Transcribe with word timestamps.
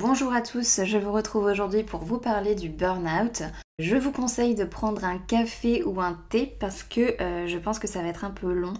Bonjour 0.00 0.32
à 0.32 0.42
tous, 0.42 0.84
je 0.84 0.96
vous 0.96 1.10
retrouve 1.10 1.46
aujourd'hui 1.46 1.82
pour 1.82 2.04
vous 2.04 2.18
parler 2.18 2.54
du 2.54 2.68
burn-out. 2.68 3.42
Je 3.80 3.96
vous 3.96 4.12
conseille 4.12 4.54
de 4.54 4.62
prendre 4.62 5.02
un 5.04 5.18
café 5.18 5.82
ou 5.82 6.00
un 6.00 6.16
thé 6.28 6.46
parce 6.60 6.84
que 6.84 7.20
euh, 7.20 7.48
je 7.48 7.58
pense 7.58 7.80
que 7.80 7.88
ça 7.88 8.00
va 8.00 8.06
être 8.06 8.24
un 8.24 8.30
peu 8.30 8.52
long. 8.52 8.74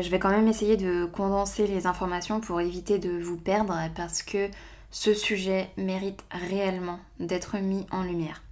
Je 0.00 0.08
vais 0.08 0.18
quand 0.18 0.30
même 0.30 0.48
essayer 0.48 0.78
de 0.78 1.04
condenser 1.04 1.66
les 1.66 1.86
informations 1.86 2.40
pour 2.40 2.62
éviter 2.62 2.98
de 2.98 3.10
vous 3.10 3.36
perdre 3.36 3.78
parce 3.94 4.22
que 4.22 4.48
ce 4.90 5.12
sujet 5.12 5.68
mérite 5.76 6.24
réellement 6.30 6.98
d'être 7.20 7.58
mis 7.58 7.84
en 7.90 8.02
lumière. 8.02 8.42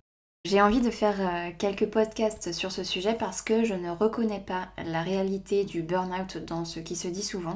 J'ai 0.44 0.60
envie 0.60 0.82
de 0.82 0.90
faire 0.90 1.16
euh, 1.18 1.50
quelques 1.56 1.86
podcasts 1.86 2.52
sur 2.52 2.72
ce 2.72 2.84
sujet 2.84 3.14
parce 3.14 3.40
que 3.40 3.64
je 3.64 3.72
ne 3.72 3.88
reconnais 3.88 4.44
pas 4.46 4.68
la 4.84 5.00
réalité 5.00 5.64
du 5.64 5.80
burn-out 5.80 6.36
dans 6.36 6.66
ce 6.66 6.78
qui 6.78 6.94
se 6.94 7.08
dit 7.08 7.22
souvent. 7.22 7.54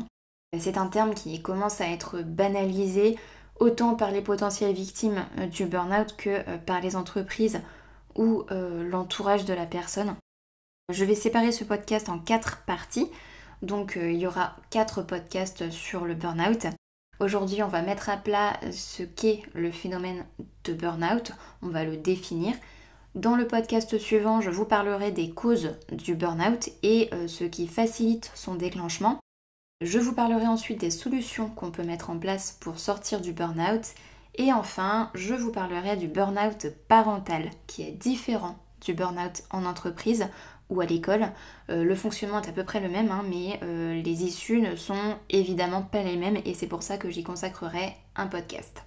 C'est 0.58 0.78
un 0.78 0.86
terme 0.86 1.12
qui 1.12 1.42
commence 1.42 1.82
à 1.82 1.90
être 1.90 2.22
banalisé 2.22 3.18
autant 3.60 3.94
par 3.94 4.10
les 4.10 4.22
potentielles 4.22 4.74
victimes 4.74 5.24
euh, 5.38 5.46
du 5.46 5.66
burn-out 5.66 6.14
que 6.16 6.30
euh, 6.30 6.58
par 6.58 6.80
les 6.80 6.96
entreprises 6.96 7.60
ou 8.14 8.44
euh, 8.50 8.88
l'entourage 8.88 9.44
de 9.44 9.54
la 9.54 9.66
personne. 9.66 10.14
Je 10.92 11.04
vais 11.04 11.14
séparer 11.14 11.52
ce 11.52 11.64
podcast 11.64 12.08
en 12.08 12.18
quatre 12.18 12.62
parties. 12.64 13.10
Donc 13.62 13.98
il 14.00 14.16
y 14.16 14.26
aura 14.26 14.54
quatre 14.70 15.02
podcasts 15.02 15.70
sur 15.70 16.04
le 16.04 16.14
burn-out. 16.14 16.66
Aujourd'hui, 17.18 17.62
on 17.62 17.68
va 17.68 17.80
mettre 17.80 18.10
à 18.10 18.18
plat 18.18 18.60
ce 18.70 19.02
qu'est 19.02 19.42
le 19.54 19.70
phénomène 19.70 20.26
de 20.64 20.74
burn-out. 20.74 21.32
On 21.62 21.68
va 21.68 21.84
le 21.84 21.96
définir. 21.96 22.54
Dans 23.14 23.34
le 23.34 23.46
podcast 23.46 23.96
suivant, 23.96 24.42
je 24.42 24.50
vous 24.50 24.66
parlerai 24.66 25.10
des 25.10 25.30
causes 25.30 25.72
du 25.90 26.14
burn-out 26.14 26.68
et 26.82 27.08
ce 27.26 27.44
qui 27.44 27.66
facilite 27.66 28.30
son 28.34 28.54
déclenchement. 28.54 29.18
Je 29.82 29.98
vous 29.98 30.14
parlerai 30.14 30.46
ensuite 30.46 30.80
des 30.80 30.90
solutions 30.90 31.50
qu'on 31.50 31.70
peut 31.70 31.82
mettre 31.82 32.08
en 32.08 32.18
place 32.18 32.56
pour 32.60 32.78
sortir 32.78 33.20
du 33.20 33.34
burn-out. 33.34 33.82
Et 34.36 34.50
enfin, 34.50 35.10
je 35.14 35.34
vous 35.34 35.52
parlerai 35.52 35.98
du 35.98 36.08
burn-out 36.08 36.68
parental 36.88 37.50
qui 37.66 37.82
est 37.82 37.92
différent 37.92 38.56
du 38.80 38.94
burn-out 38.94 39.42
en 39.50 39.66
entreprise 39.66 40.28
ou 40.70 40.80
à 40.80 40.86
l'école. 40.86 41.30
Euh, 41.68 41.84
le 41.84 41.94
fonctionnement 41.94 42.40
est 42.40 42.48
à 42.48 42.52
peu 42.52 42.64
près 42.64 42.80
le 42.80 42.88
même, 42.88 43.10
hein, 43.10 43.22
mais 43.28 43.60
euh, 43.62 44.00
les 44.00 44.24
issues 44.24 44.62
ne 44.62 44.76
sont 44.76 45.16
évidemment 45.28 45.82
pas 45.82 46.02
les 46.02 46.16
mêmes 46.16 46.38
et 46.46 46.54
c'est 46.54 46.68
pour 46.68 46.82
ça 46.82 46.96
que 46.96 47.10
j'y 47.10 47.22
consacrerai 47.22 47.94
un 48.16 48.28
podcast. 48.28 48.82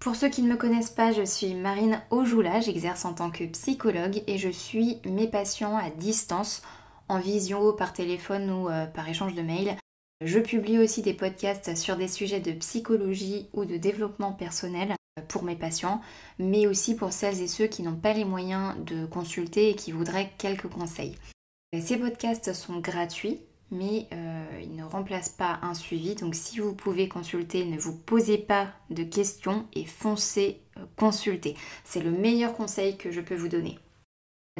Pour 0.00 0.16
ceux 0.16 0.28
qui 0.28 0.42
ne 0.42 0.50
me 0.50 0.56
connaissent 0.56 0.90
pas, 0.90 1.12
je 1.12 1.24
suis 1.24 1.54
Marine 1.54 2.02
Aujoula, 2.10 2.60
j'exerce 2.60 3.06
en 3.06 3.14
tant 3.14 3.30
que 3.30 3.44
psychologue 3.44 4.22
et 4.26 4.36
je 4.36 4.50
suis 4.50 4.98
mes 5.06 5.28
patients 5.28 5.78
à 5.78 5.88
distance, 5.88 6.60
en 7.08 7.20
visio, 7.20 7.72
par 7.72 7.94
téléphone 7.94 8.50
ou 8.50 8.68
euh, 8.68 8.84
par 8.84 9.08
échange 9.08 9.34
de 9.34 9.40
mails. 9.40 9.78
Je 10.20 10.38
publie 10.38 10.78
aussi 10.78 11.02
des 11.02 11.14
podcasts 11.14 11.76
sur 11.76 11.96
des 11.96 12.08
sujets 12.08 12.40
de 12.40 12.52
psychologie 12.52 13.48
ou 13.52 13.64
de 13.64 13.76
développement 13.76 14.32
personnel 14.32 14.94
pour 15.28 15.42
mes 15.42 15.56
patients, 15.56 16.00
mais 16.38 16.66
aussi 16.66 16.94
pour 16.94 17.12
celles 17.12 17.40
et 17.40 17.48
ceux 17.48 17.66
qui 17.66 17.82
n'ont 17.82 17.96
pas 17.96 18.12
les 18.12 18.24
moyens 18.24 18.74
de 18.84 19.06
consulter 19.06 19.70
et 19.70 19.74
qui 19.74 19.92
voudraient 19.92 20.32
quelques 20.38 20.68
conseils. 20.68 21.16
Ces 21.80 21.96
podcasts 21.96 22.52
sont 22.52 22.78
gratuits, 22.78 23.40
mais 23.70 24.06
euh, 24.12 24.60
ils 24.62 24.76
ne 24.76 24.84
remplacent 24.84 25.30
pas 25.30 25.58
un 25.62 25.74
suivi, 25.74 26.14
donc 26.14 26.34
si 26.34 26.60
vous 26.60 26.74
pouvez 26.74 27.08
consulter, 27.08 27.64
ne 27.64 27.78
vous 27.78 27.96
posez 27.96 28.38
pas 28.38 28.68
de 28.90 29.02
questions 29.02 29.66
et 29.74 29.84
foncez 29.84 30.60
euh, 30.76 30.84
consulter. 30.96 31.56
C'est 31.84 32.00
le 32.00 32.12
meilleur 32.12 32.54
conseil 32.54 32.96
que 32.96 33.10
je 33.10 33.20
peux 33.20 33.36
vous 33.36 33.48
donner. 33.48 33.78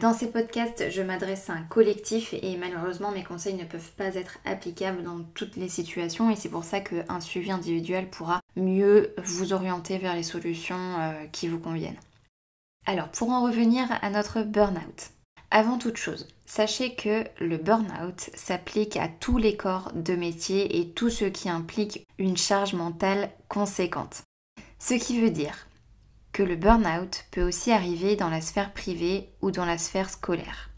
Dans 0.00 0.12
ces 0.12 0.32
podcasts, 0.32 0.90
je 0.90 1.02
m'adresse 1.02 1.48
à 1.48 1.52
un 1.52 1.62
collectif 1.62 2.34
et 2.34 2.56
malheureusement 2.56 3.12
mes 3.12 3.22
conseils 3.22 3.54
ne 3.54 3.64
peuvent 3.64 3.92
pas 3.92 4.16
être 4.16 4.38
applicables 4.44 5.04
dans 5.04 5.20
toutes 5.34 5.54
les 5.54 5.68
situations 5.68 6.30
et 6.30 6.36
c'est 6.36 6.48
pour 6.48 6.64
ça 6.64 6.80
qu'un 6.80 7.20
suivi 7.20 7.52
individuel 7.52 8.10
pourra 8.10 8.40
mieux 8.56 9.14
vous 9.18 9.52
orienter 9.52 9.98
vers 9.98 10.16
les 10.16 10.24
solutions 10.24 10.98
euh, 10.98 11.26
qui 11.30 11.46
vous 11.46 11.60
conviennent. 11.60 12.00
Alors 12.86 13.08
pour 13.08 13.30
en 13.30 13.44
revenir 13.44 13.86
à 14.02 14.10
notre 14.10 14.42
burn-out. 14.42 15.10
Avant 15.52 15.78
toute 15.78 15.96
chose, 15.96 16.26
sachez 16.44 16.96
que 16.96 17.22
le 17.38 17.56
burn-out 17.56 18.30
s'applique 18.34 18.96
à 18.96 19.06
tous 19.06 19.38
les 19.38 19.56
corps 19.56 19.92
de 19.94 20.16
métier 20.16 20.80
et 20.80 20.90
tout 20.90 21.08
ce 21.08 21.26
qui 21.26 21.48
implique 21.48 22.04
une 22.18 22.36
charge 22.36 22.74
mentale 22.74 23.30
conséquente. 23.48 24.22
Ce 24.80 24.94
qui 24.94 25.20
veut 25.20 25.30
dire 25.30 25.68
que 26.34 26.42
le 26.42 26.56
burn-out 26.56 27.24
peut 27.30 27.44
aussi 27.44 27.70
arriver 27.70 28.16
dans 28.16 28.28
la 28.28 28.40
sphère 28.42 28.72
privée 28.72 29.30
ou 29.40 29.52
dans 29.52 29.64
la 29.64 29.78
sphère 29.78 30.10
scolaire. 30.10 30.68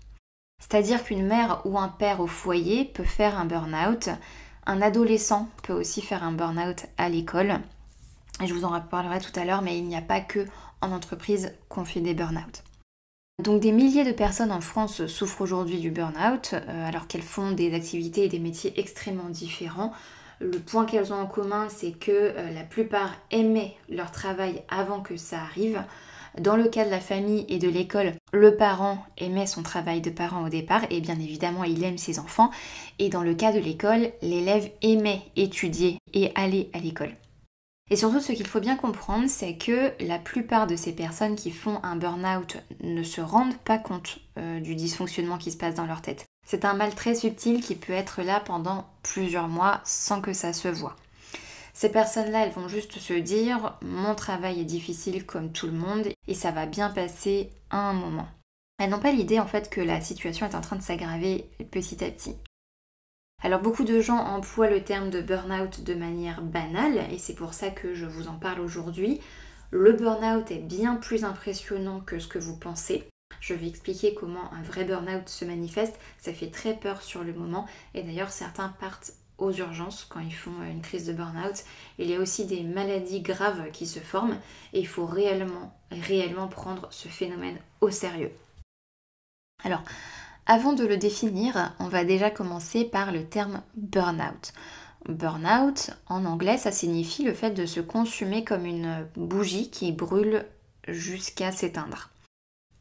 C'est-à-dire 0.60 1.02
qu'une 1.02 1.26
mère 1.26 1.62
ou 1.64 1.78
un 1.78 1.88
père 1.88 2.20
au 2.20 2.26
foyer 2.26 2.84
peut 2.84 3.04
faire 3.04 3.38
un 3.38 3.46
burn-out, 3.46 4.10
un 4.66 4.82
adolescent 4.82 5.48
peut 5.62 5.72
aussi 5.72 6.02
faire 6.02 6.22
un 6.22 6.32
burn-out 6.32 6.86
à 6.98 7.08
l'école. 7.08 7.60
Je 8.44 8.52
vous 8.52 8.64
en 8.64 8.68
reparlerai 8.68 9.18
tout 9.20 9.32
à 9.40 9.46
l'heure, 9.46 9.62
mais 9.62 9.78
il 9.78 9.86
n'y 9.86 9.96
a 9.96 10.02
pas 10.02 10.20
que 10.20 10.44
en 10.82 10.92
entreprise 10.92 11.54
qu'on 11.70 11.86
fait 11.86 12.00
des 12.00 12.12
burn-out. 12.12 12.62
Donc 13.42 13.60
des 13.60 13.72
milliers 13.72 14.04
de 14.04 14.12
personnes 14.12 14.52
en 14.52 14.60
France 14.60 15.06
souffrent 15.06 15.40
aujourd'hui 15.40 15.80
du 15.80 15.90
burn-out, 15.90 16.52
euh, 16.52 16.88
alors 16.88 17.06
qu'elles 17.06 17.22
font 17.22 17.52
des 17.52 17.74
activités 17.74 18.24
et 18.24 18.28
des 18.28 18.38
métiers 18.38 18.78
extrêmement 18.78 19.30
différents. 19.30 19.92
Le 20.40 20.58
point 20.58 20.84
qu'elles 20.84 21.12
ont 21.12 21.20
en 21.20 21.26
commun, 21.26 21.68
c'est 21.68 21.92
que 21.92 22.10
euh, 22.10 22.50
la 22.50 22.62
plupart 22.62 23.14
aimaient 23.30 23.74
leur 23.88 24.10
travail 24.10 24.62
avant 24.68 25.00
que 25.00 25.16
ça 25.16 25.40
arrive. 25.40 25.82
Dans 26.38 26.56
le 26.56 26.68
cas 26.68 26.84
de 26.84 26.90
la 26.90 27.00
famille 27.00 27.46
et 27.48 27.58
de 27.58 27.68
l'école, 27.68 28.12
le 28.34 28.56
parent 28.56 28.98
aimait 29.16 29.46
son 29.46 29.62
travail 29.62 30.02
de 30.02 30.10
parent 30.10 30.44
au 30.44 30.50
départ 30.50 30.82
et 30.90 31.00
bien 31.00 31.18
évidemment 31.18 31.64
il 31.64 31.82
aime 31.82 31.96
ses 31.96 32.18
enfants. 32.18 32.50
Et 32.98 33.08
dans 33.08 33.22
le 33.22 33.34
cas 33.34 33.52
de 33.52 33.58
l'école, 33.58 34.10
l'élève 34.20 34.70
aimait 34.82 35.22
étudier 35.36 35.98
et 36.12 36.32
aller 36.34 36.70
à 36.74 36.78
l'école. 36.78 37.14
Et 37.88 37.96
surtout, 37.96 38.20
ce 38.20 38.32
qu'il 38.32 38.46
faut 38.46 38.60
bien 38.60 38.76
comprendre, 38.76 39.28
c'est 39.28 39.56
que 39.56 39.92
la 40.00 40.18
plupart 40.18 40.66
de 40.66 40.76
ces 40.76 40.92
personnes 40.92 41.36
qui 41.36 41.52
font 41.52 41.78
un 41.84 41.96
burn-out 41.96 42.58
ne 42.82 43.04
se 43.04 43.20
rendent 43.20 43.56
pas 43.58 43.78
compte 43.78 44.18
euh, 44.38 44.60
du 44.60 44.74
dysfonctionnement 44.74 45.38
qui 45.38 45.52
se 45.52 45.56
passe 45.56 45.76
dans 45.76 45.86
leur 45.86 46.02
tête. 46.02 46.25
C'est 46.46 46.64
un 46.64 46.74
mal 46.74 46.94
très 46.94 47.16
subtil 47.16 47.60
qui 47.60 47.74
peut 47.74 47.92
être 47.92 48.22
là 48.22 48.38
pendant 48.38 48.88
plusieurs 49.02 49.48
mois 49.48 49.80
sans 49.84 50.20
que 50.20 50.32
ça 50.32 50.52
se 50.52 50.68
voit. 50.68 50.94
Ces 51.74 51.90
personnes-là, 51.90 52.46
elles 52.46 52.52
vont 52.52 52.68
juste 52.68 52.98
se 52.98 53.12
dire 53.12 53.76
mon 53.82 54.14
travail 54.14 54.60
est 54.60 54.64
difficile 54.64 55.26
comme 55.26 55.52
tout 55.52 55.66
le 55.66 55.72
monde 55.72 56.06
et 56.28 56.34
ça 56.34 56.52
va 56.52 56.64
bien 56.64 56.88
passer 56.88 57.50
à 57.70 57.90
un 57.90 57.92
moment. 57.92 58.28
Elles 58.78 58.90
n'ont 58.90 59.00
pas 59.00 59.10
l'idée 59.10 59.40
en 59.40 59.46
fait 59.46 59.68
que 59.68 59.80
la 59.80 60.00
situation 60.00 60.46
est 60.46 60.54
en 60.54 60.60
train 60.60 60.76
de 60.76 60.82
s'aggraver 60.82 61.50
petit 61.72 62.02
à 62.04 62.10
petit. 62.10 62.36
Alors 63.42 63.60
beaucoup 63.60 63.84
de 63.84 64.00
gens 64.00 64.16
emploient 64.16 64.70
le 64.70 64.84
terme 64.84 65.10
de 65.10 65.20
burn-out 65.20 65.82
de 65.82 65.94
manière 65.94 66.42
banale 66.42 67.04
et 67.10 67.18
c'est 67.18 67.34
pour 67.34 67.54
ça 67.54 67.70
que 67.70 67.92
je 67.94 68.06
vous 68.06 68.28
en 68.28 68.38
parle 68.38 68.60
aujourd'hui. 68.60 69.20
Le 69.72 69.92
burn-out 69.92 70.50
est 70.52 70.58
bien 70.58 70.94
plus 70.94 71.24
impressionnant 71.24 72.00
que 72.00 72.20
ce 72.20 72.28
que 72.28 72.38
vous 72.38 72.56
pensez. 72.56 73.08
Je 73.46 73.54
vais 73.54 73.68
expliquer 73.68 74.12
comment 74.12 74.52
un 74.52 74.62
vrai 74.62 74.84
burn-out 74.84 75.28
se 75.28 75.44
manifeste. 75.44 76.00
Ça 76.18 76.32
fait 76.32 76.50
très 76.50 76.74
peur 76.74 77.00
sur 77.00 77.22
le 77.22 77.32
moment. 77.32 77.66
Et 77.94 78.02
d'ailleurs, 78.02 78.32
certains 78.32 78.70
partent 78.80 79.12
aux 79.38 79.52
urgences 79.52 80.04
quand 80.04 80.18
ils 80.18 80.34
font 80.34 80.64
une 80.68 80.82
crise 80.82 81.06
de 81.06 81.12
burn-out. 81.12 81.62
Il 82.00 82.10
y 82.10 82.16
a 82.16 82.18
aussi 82.18 82.46
des 82.46 82.64
maladies 82.64 83.20
graves 83.20 83.70
qui 83.70 83.86
se 83.86 84.00
forment 84.00 84.40
et 84.72 84.80
il 84.80 84.88
faut 84.88 85.06
réellement, 85.06 85.78
réellement 85.92 86.48
prendre 86.48 86.88
ce 86.90 87.06
phénomène 87.06 87.58
au 87.80 87.90
sérieux. 87.92 88.32
Alors, 89.62 89.84
avant 90.46 90.72
de 90.72 90.84
le 90.84 90.96
définir, 90.96 91.72
on 91.78 91.86
va 91.86 92.02
déjà 92.02 92.30
commencer 92.30 92.84
par 92.84 93.12
le 93.12 93.28
terme 93.28 93.62
burn-out. 93.76 94.54
Burn-out, 95.08 95.90
en 96.08 96.24
anglais, 96.24 96.58
ça 96.58 96.72
signifie 96.72 97.22
le 97.22 97.32
fait 97.32 97.52
de 97.52 97.64
se 97.64 97.78
consumer 97.78 98.42
comme 98.42 98.66
une 98.66 99.06
bougie 99.14 99.70
qui 99.70 99.92
brûle 99.92 100.44
jusqu'à 100.88 101.52
s'éteindre. 101.52 102.10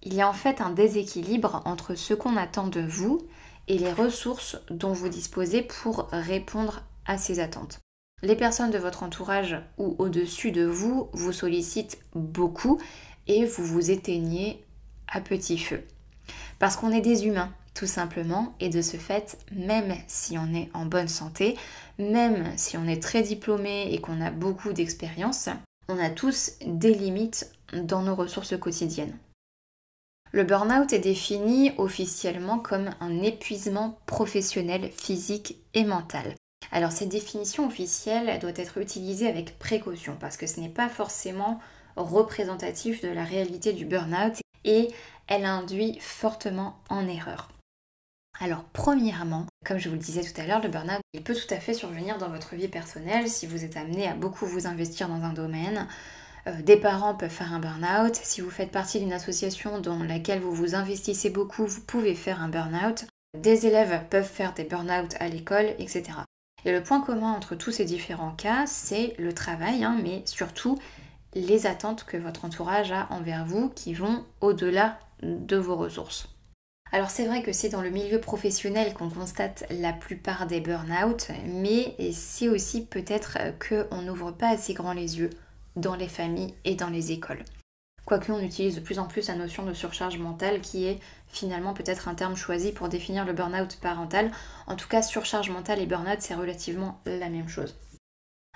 Il 0.05 0.13
y 0.13 0.21
a 0.21 0.29
en 0.29 0.33
fait 0.33 0.61
un 0.61 0.69
déséquilibre 0.69 1.63
entre 1.65 1.95
ce 1.95 2.13
qu'on 2.13 2.37
attend 2.37 2.67
de 2.67 2.81
vous 2.81 3.27
et 3.67 3.79
les 3.79 3.91
ressources 3.91 4.57
dont 4.69 4.93
vous 4.93 5.09
disposez 5.09 5.63
pour 5.63 6.07
répondre 6.11 6.83
à 7.07 7.17
ces 7.17 7.39
attentes. 7.39 7.79
Les 8.21 8.35
personnes 8.35 8.69
de 8.69 8.77
votre 8.77 9.01
entourage 9.01 9.57
ou 9.79 9.95
au-dessus 9.97 10.51
de 10.51 10.63
vous 10.63 11.09
vous 11.13 11.33
sollicitent 11.33 11.97
beaucoup 12.13 12.79
et 13.25 13.45
vous 13.45 13.65
vous 13.65 13.89
éteignez 13.89 14.63
à 15.07 15.21
petit 15.21 15.57
feu. 15.57 15.83
Parce 16.59 16.75
qu'on 16.75 16.91
est 16.91 17.01
des 17.01 17.25
humains, 17.25 17.51
tout 17.73 17.87
simplement, 17.87 18.55
et 18.59 18.69
de 18.69 18.81
ce 18.83 18.97
fait, 18.97 19.39
même 19.51 19.93
si 20.07 20.37
on 20.37 20.53
est 20.53 20.69
en 20.75 20.85
bonne 20.85 21.07
santé, 21.07 21.57
même 21.97 22.45
si 22.57 22.77
on 22.77 22.87
est 22.87 23.01
très 23.01 23.23
diplômé 23.23 23.91
et 23.91 23.99
qu'on 23.99 24.21
a 24.21 24.29
beaucoup 24.31 24.71
d'expérience, 24.71 25.49
on 25.89 25.97
a 25.97 26.11
tous 26.11 26.53
des 26.65 26.93
limites 26.93 27.51
dans 27.73 28.03
nos 28.03 28.15
ressources 28.15 28.57
quotidiennes. 28.57 29.17
Le 30.35 30.43
burn-out 30.43 30.91
est 30.91 30.99
défini 30.99 31.71
officiellement 31.77 32.59
comme 32.59 32.89
un 32.99 33.21
épuisement 33.21 33.97
professionnel, 34.05 34.91
physique 34.91 35.59
et 35.73 35.85
mental. 35.85 36.35
Alors 36.73 36.91
cette 36.91 37.07
définition 37.07 37.65
officielle 37.65 38.37
doit 38.39 38.51
être 38.57 38.77
utilisée 38.79 39.29
avec 39.29 39.57
précaution 39.57 40.17
parce 40.19 40.35
que 40.35 40.45
ce 40.45 40.59
n'est 40.59 40.67
pas 40.67 40.89
forcément 40.89 41.61
représentatif 41.95 43.01
de 43.01 43.07
la 43.07 43.23
réalité 43.23 43.71
du 43.71 43.85
burn-out 43.85 44.41
et 44.65 44.89
elle 45.27 45.45
induit 45.45 45.97
fortement 46.01 46.79
en 46.89 47.07
erreur. 47.07 47.49
Alors 48.41 48.65
premièrement, 48.73 49.45
comme 49.63 49.77
je 49.77 49.87
vous 49.87 49.95
le 49.95 50.01
disais 50.01 50.29
tout 50.29 50.41
à 50.41 50.45
l'heure, 50.45 50.61
le 50.61 50.67
burn-out, 50.67 50.99
peut 51.23 51.33
tout 51.33 51.53
à 51.53 51.61
fait 51.61 51.73
survenir 51.73 52.17
dans 52.17 52.27
votre 52.27 52.55
vie 52.55 52.67
personnelle 52.67 53.29
si 53.29 53.47
vous 53.47 53.63
êtes 53.63 53.77
amené 53.77 54.05
à 54.09 54.15
beaucoup 54.15 54.45
vous 54.45 54.67
investir 54.67 55.07
dans 55.07 55.23
un 55.23 55.31
domaine, 55.31 55.87
des 56.61 56.77
parents 56.77 57.15
peuvent 57.15 57.29
faire 57.29 57.53
un 57.53 57.59
burn-out. 57.59 58.15
Si 58.15 58.41
vous 58.41 58.51
faites 58.51 58.71
partie 58.71 58.99
d'une 58.99 59.13
association 59.13 59.79
dans 59.79 60.03
laquelle 60.03 60.39
vous 60.39 60.53
vous 60.53 60.75
investissez 60.75 61.29
beaucoup, 61.29 61.65
vous 61.65 61.81
pouvez 61.81 62.13
faire 62.13 62.41
un 62.41 62.49
burn-out. 62.49 63.05
Des 63.37 63.65
élèves 63.65 64.01
peuvent 64.09 64.23
faire 64.23 64.53
des 64.53 64.63
burn-out 64.63 65.15
à 65.19 65.27
l'école, 65.27 65.73
etc. 65.79 66.03
Et 66.63 66.71
le 66.71 66.81
point 66.81 67.01
commun 67.01 67.31
entre 67.31 67.55
tous 67.55 67.71
ces 67.71 67.85
différents 67.85 68.31
cas, 68.31 68.65
c'est 68.65 69.15
le 69.17 69.33
travail, 69.33 69.83
hein, 69.83 69.99
mais 70.01 70.23
surtout 70.25 70.77
les 71.33 71.67
attentes 71.67 72.05
que 72.05 72.17
votre 72.17 72.45
entourage 72.45 72.91
a 72.91 73.07
envers 73.11 73.45
vous 73.45 73.69
qui 73.69 73.93
vont 73.93 74.25
au-delà 74.41 74.99
de 75.21 75.57
vos 75.57 75.75
ressources. 75.75 76.29
Alors 76.91 77.09
c'est 77.09 77.25
vrai 77.25 77.41
que 77.41 77.51
c'est 77.51 77.69
dans 77.69 77.81
le 77.81 77.89
milieu 77.89 78.21
professionnel 78.21 78.93
qu'on 78.93 79.09
constate 79.09 79.65
la 79.69 79.91
plupart 79.91 80.47
des 80.47 80.61
burn-out, 80.61 81.27
mais 81.45 81.95
c'est 82.13 82.47
aussi 82.47 82.85
peut-être 82.85 83.37
qu'on 83.59 84.01
n'ouvre 84.01 84.31
pas 84.31 84.49
assez 84.49 84.73
grand 84.73 84.93
les 84.93 85.17
yeux 85.19 85.31
dans 85.75 85.95
les 85.95 86.07
familles 86.07 86.53
et 86.63 86.75
dans 86.75 86.89
les 86.89 87.11
écoles. 87.11 87.43
Quoique 88.05 88.31
on 88.31 88.39
utilise 88.39 88.75
de 88.75 88.81
plus 88.81 88.99
en 88.99 89.07
plus 89.07 89.27
la 89.27 89.35
notion 89.35 89.65
de 89.65 89.73
surcharge 89.73 90.19
mentale 90.19 90.61
qui 90.61 90.85
est 90.85 90.99
finalement 91.27 91.73
peut-être 91.73 92.07
un 92.07 92.13
terme 92.13 92.35
choisi 92.35 92.71
pour 92.71 92.87
définir 92.87 93.25
le 93.25 93.33
burn-out 93.33 93.77
parental. 93.81 94.31
En 94.67 94.75
tout 94.75 94.87
cas, 94.87 95.01
surcharge 95.01 95.49
mentale 95.49 95.79
et 95.79 95.87
burn-out, 95.87 96.19
c'est 96.19 96.35
relativement 96.35 97.01
la 97.05 97.29
même 97.29 97.49
chose. 97.49 97.75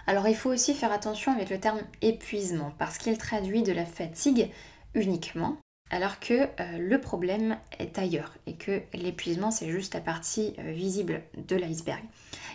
Alors 0.06 0.27
il 0.27 0.36
faut 0.36 0.51
aussi 0.51 0.74
faire 0.74 0.92
attention 0.92 1.31
avec 1.31 1.50
le 1.50 1.60
terme 1.60 1.81
épuisement 2.01 2.74
parce 2.77 2.98
qu'il 2.98 3.18
traduit 3.18 3.63
de 3.63 3.72
la 3.72 3.86
fatigue 3.86 4.51
uniquement 4.94 5.57
alors 5.89 6.19
que 6.19 6.33
euh, 6.33 6.77
le 6.77 7.01
problème 7.01 7.57
est 7.80 7.97
ailleurs 7.97 8.33
et 8.47 8.53
que 8.53 8.81
l'épuisement 8.94 9.51
c'est 9.51 9.69
juste 9.69 9.94
la 9.94 10.01
partie 10.01 10.53
euh, 10.59 10.71
visible 10.71 11.21
de 11.38 11.56
l'iceberg. 11.56 12.03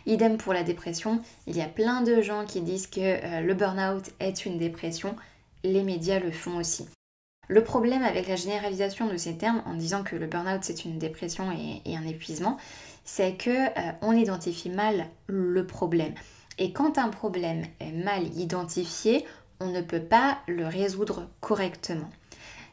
Idem 0.06 0.36
pour 0.36 0.52
la 0.52 0.62
dépression, 0.62 1.20
il 1.46 1.56
y 1.56 1.62
a 1.62 1.68
plein 1.68 2.02
de 2.02 2.20
gens 2.20 2.44
qui 2.44 2.60
disent 2.60 2.86
que 2.86 3.00
euh, 3.00 3.40
le 3.40 3.54
burn-out 3.54 4.10
est 4.20 4.46
une 4.46 4.58
dépression, 4.58 5.16
les 5.64 5.82
médias 5.82 6.20
le 6.20 6.30
font 6.30 6.56
aussi. 6.56 6.86
Le 7.48 7.62
problème 7.62 8.02
avec 8.02 8.28
la 8.28 8.36
généralisation 8.36 9.06
de 9.06 9.16
ces 9.16 9.36
termes 9.36 9.62
en 9.66 9.74
disant 9.74 10.02
que 10.02 10.16
le 10.16 10.26
burn-out 10.26 10.60
c'est 10.62 10.84
une 10.84 10.98
dépression 10.98 11.50
et, 11.84 11.96
un 11.96 12.06
épuisement, 12.06 12.56
c'est 13.04 13.34
que 13.34 13.68
on 14.00 14.16
identifie 14.16 14.70
mal 14.70 15.08
le 15.26 15.66
problème. 15.66 16.14
Et 16.56 16.72
quand 16.72 16.96
un 16.96 17.08
problème 17.08 17.66
est 17.80 17.92
mal 17.92 18.24
identifié, 18.38 19.26
on 19.60 19.66
ne 19.66 19.82
peut 19.82 20.00
pas 20.00 20.38
le 20.46 20.66
résoudre 20.66 21.28
correctement. 21.40 22.08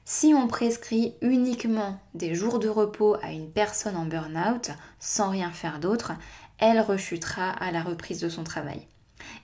Si 0.04 0.34
on 0.34 0.48
prescrit 0.48 1.16
uniquement 1.22 2.00
des 2.16 2.34
jours 2.34 2.60
de 2.60 2.68
repos 2.68 3.16
à 3.22 3.32
une 3.32 3.52
personne 3.52 3.96
en 3.96 4.06
burn-out 4.06 4.72
sans 5.00 5.30
rien 5.30 5.52
faire 5.52 5.80
d'autre, 5.80 6.14
elle 6.58 6.82
rechutera 6.82 7.50
à 7.52 7.72
la 7.72 7.84
reprise 7.84 8.20
de 8.20 8.30
son 8.30 8.44
travail. 8.44 8.88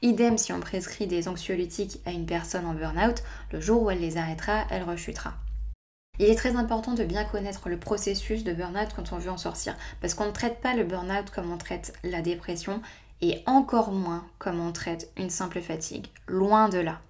Idem 0.02 0.38
si 0.38 0.52
on 0.54 0.60
prescrit 0.60 1.08
des 1.08 1.28
anxiolytiques 1.28 2.00
à 2.06 2.12
une 2.12 2.26
personne 2.26 2.66
en 2.66 2.74
burn-out, 2.74 3.24
le 3.52 3.62
jour 3.62 3.84
où 3.84 3.92
elle 3.92 4.00
les 4.00 4.18
arrêtera, 4.18 4.66
elle 4.72 4.84
rechutera. 4.84 5.36
Il 6.20 6.26
est 6.26 6.36
très 6.36 6.56
important 6.56 6.94
de 6.94 7.04
bien 7.04 7.24
connaître 7.24 7.70
le 7.70 7.80
processus 7.80 8.44
de 8.44 8.54
burn-out 8.54 8.90
quand 8.96 9.14
on 9.14 9.20
veut 9.20 9.30
en 9.30 9.38
sortir, 9.38 9.76
parce 10.02 10.16
qu'on 10.16 10.26
ne 10.26 10.32
traite 10.32 10.62
pas 10.62 10.76
le 10.76 10.84
burn-out 10.84 11.30
comme 11.30 11.52
on 11.52 11.58
traite 11.58 11.94
la 12.04 12.22
dépression, 12.24 12.82
et 13.22 13.44
encore 13.46 13.92
moins 13.92 14.26
comme 14.40 14.60
on 14.60 14.72
traite 14.72 15.12
une 15.18 15.30
simple 15.30 15.62
fatigue, 15.62 16.08
loin 16.28 16.70
de 16.70 16.80
là. 16.80 17.02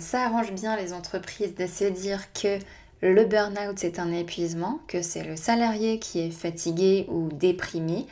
Ça 0.00 0.24
arrange 0.24 0.52
bien 0.52 0.76
les 0.76 0.94
entreprises 0.94 1.54
de 1.54 1.66
se 1.66 1.84
dire 1.84 2.32
que 2.32 2.58
le 3.02 3.24
burn-out 3.24 3.78
c'est 3.78 3.98
un 3.98 4.10
épuisement, 4.12 4.80
que 4.88 5.02
c'est 5.02 5.24
le 5.24 5.36
salarié 5.36 5.98
qui 5.98 6.20
est 6.20 6.30
fatigué 6.30 7.06
ou 7.08 7.28
déprimé, 7.30 8.06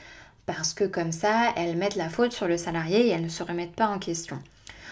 parce 0.44 0.75
que 0.75 0.85
comme 0.85 1.12
ça, 1.12 1.52
elles 1.56 1.76
mettent 1.76 1.96
la 1.96 2.11
faute 2.11 2.32
sur 2.32 2.46
le 2.46 2.58
salarié 2.58 3.06
et 3.06 3.08
elles 3.08 3.23
ne 3.23 3.29
se 3.29 3.43
remettent 3.43 3.75
pas 3.75 3.88
en 3.88 3.99
question. 3.99 4.38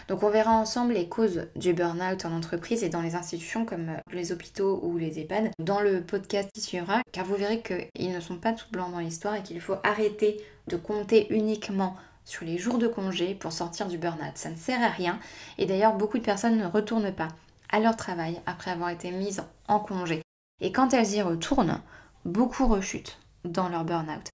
Donc 0.09 0.23
on 0.23 0.31
verra 0.31 0.53
ensemble 0.53 0.95
les 0.95 1.07
causes 1.07 1.49
du 1.55 1.75
burn-out 1.75 2.25
en 2.25 2.33
entreprise 2.33 2.83
et 2.83 2.89
dans 2.89 3.03
les 3.03 3.15
institutions 3.15 3.67
comme 3.67 3.91
les 4.13 4.33
hôpitaux 4.33 4.81
ou 4.83 4.97
les 4.97 5.19
EHPAD 5.19 5.51
dans 5.59 5.81
le 5.81 6.01
podcast 6.01 6.49
qui 6.55 6.63
suivra, 6.63 7.03
car 7.13 7.27
vous 7.27 7.35
verrez 7.35 7.61
qu'ils 7.61 8.13
ne 8.13 8.21
sont 8.21 8.37
pas 8.37 8.53
tout 8.53 8.69
blancs 8.71 8.93
dans 8.93 9.01
l'histoire 9.01 9.35
et 9.35 9.43
qu'il 9.43 9.61
faut 9.61 9.77
arrêter 9.83 10.41
de 10.69 10.77
compter 10.77 11.27
uniquement 11.31 11.97
sur 12.27 12.45
les 12.45 12.59
jours 12.59 12.77
de 12.77 12.89
congé 12.89 13.35
pour 13.35 13.53
sortir 13.53 13.87
du 13.89 13.97
burn-out. 13.97 14.33
Ça 14.35 14.51
ne 14.51 14.57
sert 14.57 14.83
à 14.83 14.89
rien 14.89 15.19
et 15.57 15.65
d'ailleurs 15.65 15.95
beaucoup 15.95 16.19
de 16.19 16.25
personnes 16.25 16.59
ne 16.59 16.67
retournent 16.67 17.13
pas 17.13 17.29
à 17.71 17.81
leur 17.81 17.97
travail 17.97 18.39
après 18.45 18.73
avoir 18.73 18.91
été 18.91 19.11
mises 19.11 19.43
en 19.69 19.81
congé. 19.81 20.21
Et 20.61 20.73
quand 20.73 20.93
elles 20.93 21.13
y 21.13 21.23
retournent, 21.23 21.81
beaucoup 22.25 22.67
rechutent 22.67 23.19
dans 23.45 23.69
leur 23.69 23.85
burn-out. 23.85 24.29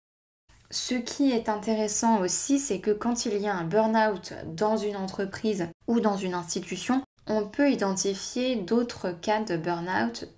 Ce 0.70 0.94
qui 0.94 1.30
est 1.30 1.50
intéressant 1.50 2.20
aussi, 2.20 2.58
c'est 2.58 2.80
que 2.80 2.90
quand 2.90 3.26
il 3.26 3.36
y 3.36 3.46
a 3.46 3.54
un 3.54 3.64
burn-out 3.64 4.32
dans 4.46 4.78
une 4.78 4.96
entreprise 4.96 5.68
ou 5.86 6.00
dans 6.00 6.16
une 6.16 6.34
institution, 6.34 7.02
on 7.26 7.46
peut 7.46 7.70
identifier 7.70 8.56
d'autres 8.56 9.10
cas 9.10 9.42
de 9.42 9.58
burn-out 9.58 10.28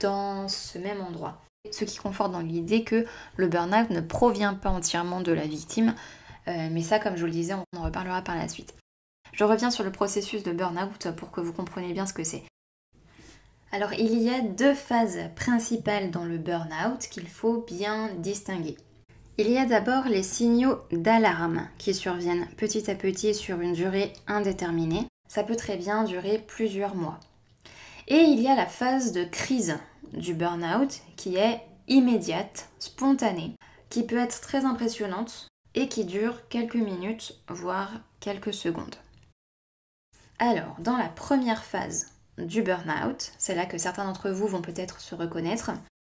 dans 0.00 0.46
ce 0.48 0.78
même 0.78 1.00
endroit. 1.00 1.40
Ce 1.70 1.84
qui 1.84 1.98
conforte 1.98 2.32
dans 2.32 2.40
l'idée 2.40 2.84
que 2.84 3.06
le 3.36 3.48
burn-out 3.48 3.90
ne 3.90 4.00
provient 4.00 4.54
pas 4.54 4.70
entièrement 4.70 5.20
de 5.22 5.32
la 5.32 5.46
victime, 5.46 5.94
mais 6.70 6.82
ça, 6.82 6.98
comme 6.98 7.16
je 7.16 7.20
vous 7.20 7.26
le 7.26 7.32
disais, 7.32 7.54
on 7.54 7.78
en 7.78 7.84
reparlera 7.84 8.22
par 8.22 8.36
la 8.36 8.48
suite. 8.48 8.74
Je 9.32 9.44
reviens 9.44 9.70
sur 9.70 9.84
le 9.84 9.92
processus 9.92 10.42
de 10.42 10.52
burn-out 10.52 11.10
pour 11.16 11.30
que 11.30 11.40
vous 11.40 11.52
compreniez 11.52 11.92
bien 11.92 12.06
ce 12.06 12.12
que 12.12 12.24
c'est. 12.24 12.42
Alors, 13.70 13.92
il 13.92 14.18
y 14.18 14.30
a 14.30 14.40
deux 14.40 14.74
phases 14.74 15.18
principales 15.36 16.10
dans 16.10 16.24
le 16.24 16.38
burn-out 16.38 17.00
qu'il 17.10 17.28
faut 17.28 17.64
bien 17.68 18.08
distinguer. 18.14 18.76
Il 19.36 19.50
y 19.50 19.58
a 19.58 19.66
d'abord 19.66 20.08
les 20.08 20.22
signaux 20.22 20.78
d'alarme 20.90 21.68
qui 21.78 21.94
surviennent 21.94 22.48
petit 22.56 22.90
à 22.90 22.94
petit 22.94 23.34
sur 23.34 23.60
une 23.60 23.74
durée 23.74 24.12
indéterminée. 24.26 25.06
Ça 25.28 25.44
peut 25.44 25.54
très 25.54 25.76
bien 25.76 26.04
durer 26.04 26.38
plusieurs 26.38 26.96
mois. 26.96 27.20
Et 28.08 28.20
il 28.20 28.40
y 28.40 28.48
a 28.48 28.56
la 28.56 28.66
phase 28.66 29.12
de 29.12 29.24
crise 29.24 29.78
du 30.14 30.32
burn-out 30.32 31.02
qui 31.16 31.36
est 31.36 31.60
immédiate, 31.86 32.70
spontanée, 32.78 33.54
qui 33.90 34.02
peut 34.02 34.18
être 34.18 34.40
très 34.40 34.64
impressionnante 34.64 35.46
et 35.78 35.86
qui 35.86 36.04
dure 36.04 36.48
quelques 36.48 36.74
minutes, 36.74 37.40
voire 37.48 37.92
quelques 38.18 38.52
secondes. 38.52 38.96
Alors, 40.40 40.74
dans 40.80 40.96
la 40.96 41.08
première 41.08 41.62
phase 41.62 42.08
du 42.36 42.62
burn-out, 42.62 43.30
c'est 43.38 43.54
là 43.54 43.64
que 43.64 43.78
certains 43.78 44.04
d'entre 44.04 44.30
vous 44.30 44.48
vont 44.48 44.60
peut-être 44.60 45.00
se 45.00 45.14
reconnaître, 45.14 45.70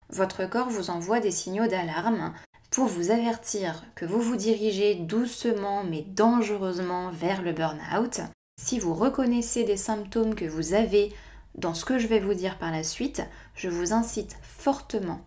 votre 0.08 0.46
corps 0.46 0.70
vous 0.70 0.90
envoie 0.90 1.20
des 1.20 1.32
signaux 1.32 1.68
d'alarme 1.68 2.34
pour 2.72 2.86
vous 2.86 3.12
avertir 3.12 3.84
que 3.96 4.06
vous 4.06 4.22
vous 4.22 4.38
dirigez 4.38 4.96
doucement 4.96 5.84
mais 5.84 6.04
dangereusement 6.04 7.12
vers 7.12 7.42
le 7.42 7.52
burn-out. 7.52 8.22
Si 8.62 8.80
vous 8.80 8.94
reconnaissez 8.94 9.66
des 9.66 9.78
symptômes 9.78 10.36
que 10.36 10.46
vous 10.46 10.74
avez 10.74 11.14
dans 11.56 11.74
ce 11.74 11.84
que 11.84 12.00
je 12.00 12.08
vais 12.08 12.22
vous 12.22 12.34
dire 12.34 12.58
par 12.60 12.72
la 12.72 12.84
suite, 12.84 13.24
je 13.56 13.68
vous 13.68 13.92
incite 13.92 14.38
fortement 14.42 15.20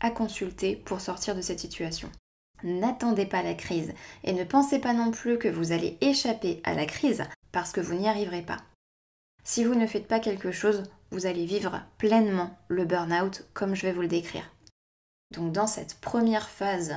à 0.00 0.10
consulter 0.10 0.76
pour 0.76 1.02
sortir 1.02 1.36
de 1.36 1.42
cette 1.42 1.60
situation. 1.60 2.10
N'attendez 2.62 3.26
pas 3.26 3.42
la 3.42 3.54
crise 3.54 3.92
et 4.24 4.32
ne 4.32 4.44
pensez 4.44 4.78
pas 4.78 4.92
non 4.92 5.10
plus 5.10 5.38
que 5.38 5.48
vous 5.48 5.72
allez 5.72 5.98
échapper 6.00 6.60
à 6.64 6.74
la 6.74 6.86
crise 6.86 7.24
parce 7.52 7.72
que 7.72 7.80
vous 7.80 7.94
n'y 7.94 8.08
arriverez 8.08 8.42
pas. 8.42 8.58
Si 9.44 9.64
vous 9.64 9.74
ne 9.74 9.86
faites 9.86 10.08
pas 10.08 10.20
quelque 10.20 10.50
chose, 10.50 10.82
vous 11.10 11.26
allez 11.26 11.46
vivre 11.46 11.82
pleinement 11.98 12.56
le 12.68 12.84
burn-out 12.84 13.46
comme 13.54 13.74
je 13.74 13.82
vais 13.82 13.92
vous 13.92 14.02
le 14.02 14.08
décrire. 14.08 14.50
Donc 15.34 15.52
dans 15.52 15.66
cette 15.66 16.00
première 16.00 16.48
phase 16.48 16.94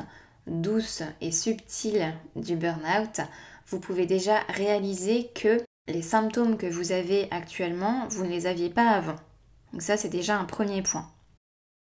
douce 0.48 1.04
et 1.22 1.32
subtile 1.32 2.14
du 2.36 2.56
burn-out, 2.56 3.22
vous 3.68 3.80
pouvez 3.80 4.06
déjà 4.06 4.40
réaliser 4.50 5.30
que 5.36 5.62
les 5.88 6.02
symptômes 6.02 6.58
que 6.58 6.68
vous 6.68 6.92
avez 6.92 7.28
actuellement, 7.32 8.08
vous 8.10 8.26
ne 8.26 8.30
les 8.30 8.48
aviez 8.48 8.70
pas 8.70 8.90
avant. 8.90 9.16
Donc 9.74 9.82
ça 9.82 9.98
c'est 9.98 10.10
déjà 10.10 10.38
un 10.38 10.46
premier 10.46 10.82
point. 10.82 11.10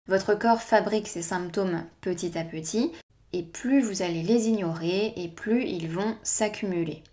Votre 0.08 0.36
corps 0.36 0.62
fabrique 0.62 1.08
ces 1.08 1.24
symptômes 1.24 1.84
petit 2.02 2.38
à 2.38 2.44
petit 2.44 2.92
et 3.36 3.44
plus 3.44 3.82
vous 3.82 4.02
allez 4.02 4.24
les 4.24 4.48
ignorer 4.48 5.14
et 5.18 5.28
plus 5.28 5.66
ils 5.66 5.90
vont 5.90 6.16
s'accumuler. 6.24 7.04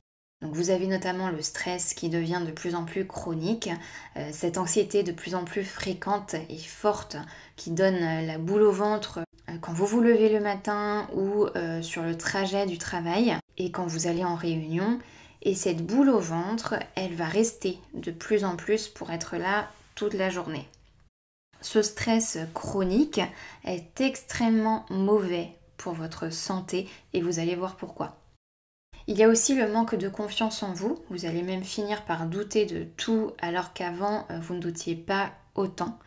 Donc 0.40 0.54
vous 0.54 0.70
avez 0.70 0.86
notamment 0.86 1.30
le 1.30 1.42
stress 1.42 1.94
qui 1.94 2.08
devient 2.08 2.42
de 2.46 2.52
plus 2.52 2.76
en 2.76 2.84
plus 2.84 3.06
chronique, 3.06 3.70
euh, 4.16 4.28
cette 4.32 4.56
anxiété 4.56 5.02
de 5.02 5.10
plus 5.10 5.34
en 5.34 5.44
plus 5.44 5.64
fréquente 5.64 6.34
et 6.48 6.58
forte 6.58 7.16
qui 7.56 7.70
donne 7.70 8.02
euh, 8.02 8.26
la 8.26 8.38
boule 8.38 8.62
au 8.62 8.70
ventre 8.70 9.20
euh, 9.48 9.52
quand 9.60 9.72
vous 9.72 9.86
vous 9.86 10.00
levez 10.00 10.28
le 10.28 10.38
matin 10.38 11.08
ou 11.14 11.46
sur 11.82 12.02
le 12.02 12.16
trajet 12.16 12.66
du 12.66 12.78
travail 12.78 13.36
et 13.58 13.72
quand 13.72 13.86
vous 13.86 14.06
allez 14.06 14.24
en 14.24 14.36
réunion. 14.36 15.00
Et 15.42 15.56
cette 15.56 15.84
boule 15.84 16.10
au 16.10 16.20
ventre, 16.20 16.74
elle 16.94 17.14
va 17.14 17.26
rester 17.26 17.78
de 17.94 18.12
plus 18.12 18.44
en 18.44 18.54
plus 18.54 18.86
pour 18.86 19.10
être 19.10 19.36
là 19.36 19.68
toute 19.96 20.14
la 20.14 20.30
journée. 20.30 20.68
Ce 21.60 21.82
stress 21.82 22.38
chronique 22.54 23.20
est 23.64 24.00
extrêmement 24.00 24.86
mauvais 24.88 25.50
votre 25.90 26.32
santé 26.32 26.88
et 27.12 27.20
vous 27.20 27.40
allez 27.40 27.56
voir 27.56 27.74
pourquoi. 27.74 28.22
Il 29.08 29.18
y 29.18 29.24
a 29.24 29.28
aussi 29.28 29.56
le 29.56 29.66
manque 29.66 29.96
de 29.96 30.08
confiance 30.08 30.62
en 30.62 30.72
vous. 30.72 30.98
Vous 31.10 31.26
allez 31.26 31.42
même 31.42 31.64
finir 31.64 32.04
par 32.04 32.26
douter 32.26 32.66
de 32.66 32.84
tout 32.84 33.32
alors 33.40 33.72
qu'avant 33.72 34.26
euh, 34.30 34.38
vous 34.38 34.54
ne 34.54 34.60
doutiez 34.60 34.94
pas 34.94 35.32
autant. 35.56 35.98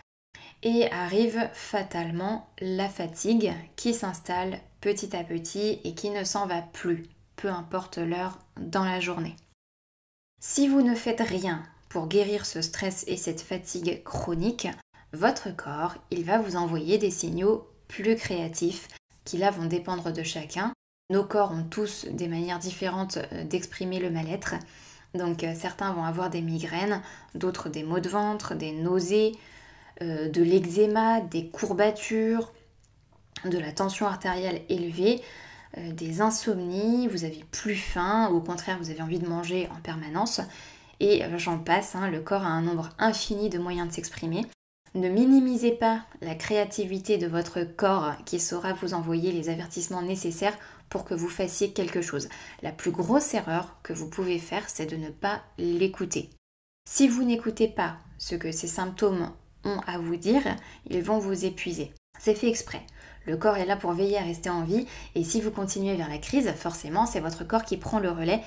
Et 0.64 0.90
arrive 0.92 1.50
fatalement 1.54 2.48
la 2.62 2.88
fatigue 2.88 3.54
qui 3.76 3.94
s'installe 3.94 4.60
petit 4.80 5.16
à 5.16 5.24
petit 5.24 5.82
et 5.84 5.94
qui 5.94 6.10
ne 6.10 6.24
s'en 6.24 6.48
va 6.48 6.62
plus, 6.62 7.04
peu 7.36 7.50
importe 7.50 7.98
l'heure 7.98 8.40
dans 8.58 8.86
la 8.86 9.00
journée. 9.00 9.36
Si 10.40 10.68
vous 10.68 10.82
ne 10.82 10.96
faites 10.96 11.22
rien 11.22 11.64
pour 11.90 12.08
guérir 12.08 12.46
ce 12.46 12.62
stress 12.62 13.04
et 13.08 13.18
cette 13.18 13.42
fatigue 13.42 14.04
chronique, 14.04 14.68
votre 15.12 15.56
corps, 15.56 15.96
il 16.12 16.24
va 16.24 16.40
vous 16.40 16.56
envoyer 16.56 16.98
des 16.98 17.12
signaux 17.12 17.68
plus 17.88 18.16
créatifs 18.16 18.88
qui 19.26 19.38
là 19.38 19.52
vont 19.52 19.66
dépendre 19.66 20.14
de 20.14 20.24
chacun. 20.24 20.72
Nos 21.12 21.24
corps 21.24 21.52
ont 21.52 21.64
tous 21.64 22.06
des 22.10 22.28
manières 22.28 22.60
différentes 22.60 23.18
euh, 23.32 23.44
d'exprimer 23.44 24.00
le 24.00 24.10
mal-être. 24.10 24.56
Donc 25.14 25.44
euh, 25.44 25.54
certains 25.56 25.94
vont 25.94 26.04
avoir 26.04 26.30
des 26.30 26.42
migraines, 26.42 27.02
d'autres 27.36 27.70
des 27.70 27.84
maux 27.84 28.00
de 28.00 28.10
ventre, 28.10 28.56
des 28.56 28.72
nausées, 28.72 29.34
euh, 30.02 30.30
de 30.30 30.42
l'eczéma, 30.42 31.22
des 31.22 31.48
courbatures, 31.50 32.52
de 33.44 33.58
la 33.58 33.72
tension 33.72 34.08
artérielle 34.08 34.62
élevée, 34.70 35.22
des 35.78 36.22
insomnies, 36.22 37.10
vous 37.10 37.26
avez 37.26 37.44
plus 37.52 37.76
faim, 37.76 38.30
ou 38.32 38.38
au 38.38 38.42
contraire 38.42 38.78
vous 38.80 38.92
avez 38.92 39.02
envie 39.02 39.20
de 39.20 39.28
manger 39.28 39.68
en 39.76 39.82
permanence. 39.82 40.40
Et 41.02 41.22
j'en 41.36 41.60
passe, 41.60 41.96
hein, 41.96 42.10
le 42.10 42.22
corps 42.22 42.44
a 42.44 42.48
un 42.48 42.62
nombre 42.62 42.90
infini 42.98 43.50
de 43.50 43.60
moyens 43.60 43.90
de 43.90 43.94
s'exprimer. 43.94 44.46
Ne 44.96 45.10
minimisez 45.10 45.74
pas 45.74 46.06
la 46.22 46.36
créativité 46.36 47.18
de 47.18 47.28
votre 47.28 47.64
corps 47.64 48.14
qui 48.24 48.40
saura 48.40 48.72
vous 48.72 48.94
envoyer 48.94 49.34
les 49.34 49.50
avertissements 49.50 50.02
nécessaires 50.02 50.58
pour 50.90 51.04
que 51.04 51.14
vous 51.14 51.28
fassiez 51.28 51.74
quelque 51.74 52.02
chose. 52.02 52.30
La 52.62 52.72
plus 52.72 52.92
grosse 52.92 53.34
erreur 53.34 53.76
que 53.84 53.92
vous 53.92 54.10
pouvez 54.10 54.40
faire, 54.40 54.70
c'est 54.70 54.86
de 54.86 54.96
ne 54.96 55.10
pas 55.10 55.44
l'écouter. 55.58 56.30
Si 56.90 57.10
vous 57.10 57.24
n'écoutez 57.24 57.68
pas 57.68 57.98
ce 58.18 58.36
que 58.36 58.54
ces 58.54 58.68
symptômes 58.68 59.34
ont 59.66 59.82
à 59.86 59.98
vous 59.98 60.16
dire, 60.16 60.44
ils 60.90 61.04
vont 61.04 61.20
vous 61.20 61.44
épuiser. 61.44 61.92
C'est 62.18 62.36
fait 62.36 62.48
exprès. 62.48 62.82
Le 63.26 63.36
corps 63.36 63.58
est 63.58 63.66
là 63.66 63.76
pour 63.76 63.92
veiller 63.92 64.18
à 64.18 64.24
rester 64.24 64.50
en 64.50 64.64
vie 64.64 64.88
et 65.14 65.26
si 65.26 65.42
vous 65.42 65.52
continuez 65.52 65.98
vers 65.98 66.08
la 66.08 66.20
crise, 66.20 66.54
forcément, 66.56 67.06
c'est 67.06 67.20
votre 67.20 67.46
corps 67.46 67.66
qui 67.66 67.76
prend 67.76 68.00
le 68.00 68.12
relais 68.12 68.42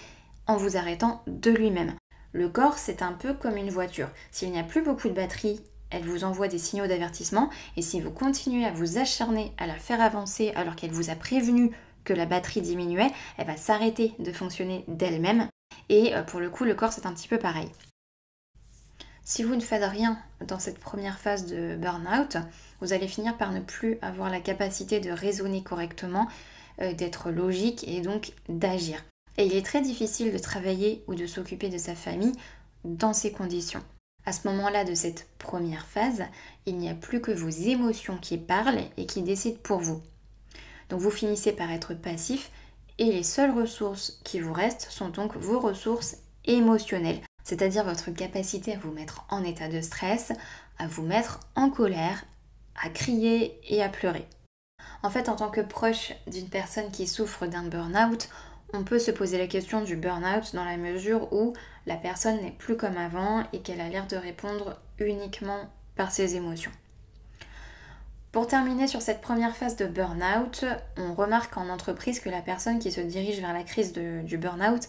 en 0.47 0.57
vous 0.57 0.79
arrêtant 0.79 1.23
de 1.27 1.51
lui-même. 1.51 1.93
Le 2.33 2.49
corps, 2.49 2.79
c'est 2.79 3.03
un 3.03 3.13
peu 3.13 3.35
comme 3.35 3.59
une 3.59 3.69
voiture. 3.69 4.09
S'il 4.31 4.51
n'y 4.51 4.59
a 4.59 4.65
plus 4.65 4.83
beaucoup 4.83 5.09
de 5.09 5.15
batterie 5.15 5.61
elle 5.91 6.05
vous 6.05 6.25
envoie 6.25 6.49
des 6.49 6.59
signaux 6.59 6.87
d'avertissement 6.87 7.51
et 7.77 7.83
si 7.83 8.01
vous 8.01 8.11
continuez 8.11 8.65
à 8.65 8.73
vous 8.73 8.99
acharner 8.99 9.53
à 9.59 9.67
la 9.67 9.77
faire 9.77 10.01
avancer 10.01 10.53
alors 10.55 10.77
qu'elle 10.77 10.93
vous 10.93 11.11
a 11.11 11.15
prévenu 11.15 11.73
que 12.05 12.13
la 12.13 12.27
batterie 12.27 12.63
diminuait, 12.63 13.11
elle 13.37 13.47
va 13.47 13.57
s'arrêter 13.57 14.15
de 14.19 14.33
fonctionner 14.33 14.85
d'elle-même 14.89 15.49
et 15.89 16.15
euh, 16.15 16.23
pour 16.23 16.41
le 16.41 16.51
coup 16.51 16.65
le 16.65 16.75
corps 16.75 16.93
c'est 16.93 17.07
un 17.07 17.13
petit 17.13 17.29
peu 17.29 17.39
pareil. 17.39 17.69
Si 19.25 19.43
vous 19.43 19.55
ne 19.55 19.61
faites 19.61 19.85
rien 19.85 20.19
dans 20.47 20.59
cette 20.59 20.79
première 20.79 21.19
phase 21.19 21.45
de 21.45 21.77
burn-out, 21.77 22.39
vous 22.81 22.95
allez 22.95 23.09
finir 23.09 23.37
par 23.37 23.53
ne 23.53 23.61
plus 23.61 23.99
avoir 24.01 24.31
la 24.31 24.41
capacité 24.41 25.01
de 25.01 25.11
raisonner 25.11 25.63
correctement, 25.63 26.29
euh, 26.81 26.95
d'être 26.95 27.31
logique 27.31 27.87
et 27.87 28.01
donc 28.01 28.33
d'agir. 28.49 29.05
Et 29.37 29.45
il 29.45 29.55
est 29.55 29.67
très 29.67 29.83
difficile 29.83 30.33
de 30.33 30.39
travailler 30.39 31.05
ou 31.09 31.15
de 31.15 31.27
s'occuper 31.27 31.69
de 31.69 31.77
sa 31.77 31.95
famille 31.95 32.33
dans 32.85 33.13
ces 33.13 33.31
conditions. 33.31 33.83
À 34.29 34.33
ce 34.33 34.47
moment-là 34.49 34.85
de 34.85 34.95
cette 34.95 35.27
première 35.39 35.87
phase, 35.87 36.23
il 36.67 36.77
n'y 36.77 36.91
a 36.91 36.95
plus 36.95 37.23
que 37.23 37.31
vos 37.31 37.49
émotions 37.49 38.19
qui 38.19 38.37
parlent 38.37 38.83
et 38.99 39.07
qui 39.07 39.23
décident 39.23 39.57
pour 39.63 39.79
vous. 39.79 40.03
Donc 40.91 41.01
vous 41.01 41.11
finissez 41.11 41.53
par 41.53 41.71
être 41.71 41.95
passif 41.95 42.51
et 42.99 43.07
les 43.07 43.23
seules 43.23 43.59
ressources 43.59 44.21
qui 44.25 44.41
vous 44.41 44.53
restent 44.53 44.89
sont 44.91 45.09
donc 45.09 45.35
vos 45.35 45.59
ressources 45.59 46.19
émotionnelles, 46.45 47.23
c'est-à-dire 47.43 47.85
votre 47.85 48.11
capacité 48.11 48.75
à 48.75 48.79
vous 48.79 48.93
mettre 48.93 49.25
en 49.31 49.43
état 49.45 49.71
de 49.71 49.81
stress, 49.81 50.33
à 50.79 50.87
vous 50.87 51.05
mettre 51.05 51.41
en 51.57 51.71
colère, 51.71 52.27
à 52.85 52.91
crier 52.91 53.59
et 53.67 53.83
à 53.83 53.89
pleurer. 53.89 54.27
En 55.03 55.09
fait, 55.09 55.31
en 55.31 55.37
tant 55.37 55.49
que 55.49 55.63
proche 55.63 56.13
d'une 56.27 56.51
personne 56.51 56.91
qui 56.91 57.07
souffre 57.07 57.47
d'un 57.47 57.63
burn-out, 57.63 58.29
on 58.73 58.85
peut 58.85 58.99
se 58.99 59.11
poser 59.11 59.39
la 59.39 59.47
question 59.47 59.83
du 59.83 59.97
burn-out 59.97 60.55
dans 60.55 60.65
la 60.65 60.77
mesure 60.77 61.33
où 61.33 61.55
la 61.87 61.97
personne 61.97 62.41
n'est 62.43 62.53
plus 62.53 62.77
comme 62.77 62.97
avant 62.97 63.45
et 63.53 63.61
qu'elle 63.61 63.81
a 63.81 63.89
l'air 63.89 64.07
de 64.07 64.17
répondre 64.17 64.79
uniquement 64.99 65.71
par 65.97 66.13
ses 66.13 66.37
émotions. 66.37 66.73
Pour 68.31 68.47
terminer 68.47 68.87
sur 68.87 69.01
cette 69.01 69.23
première 69.23 69.57
phase 69.57 69.77
de 69.77 69.87
burn-out, 69.87 70.65
on 70.99 71.15
remarque 71.15 71.57
en 71.57 71.71
entreprise 71.71 72.21
que 72.21 72.29
la 72.29 72.43
personne 72.43 72.79
qui 72.79 72.93
se 72.93 73.01
dirige 73.01 73.41
vers 73.41 73.55
la 73.55 73.65
crise 73.65 73.93
du 73.95 74.39
burn-out 74.39 74.87